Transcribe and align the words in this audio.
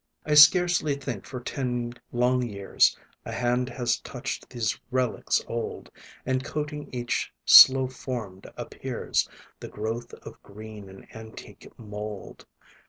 I 0.25 0.33
scarcely 0.33 0.95
think, 0.95 1.27
for 1.27 1.39
ten 1.39 1.93
long 2.11 2.41
years, 2.41 2.97
A 3.23 3.31
hand 3.31 3.69
has 3.69 3.99
touched 3.99 4.49
these 4.49 4.79
relics 4.89 5.43
old; 5.47 5.91
And, 6.25 6.43
coating 6.43 6.89
each, 6.91 7.31
slow 7.45 7.87
formed, 7.87 8.49
appears 8.57 9.29
The 9.59 9.67
growth 9.69 10.15
of 10.23 10.41
green 10.41 10.89
and 10.89 11.05
antique 11.15 11.71
mould. 11.77 12.47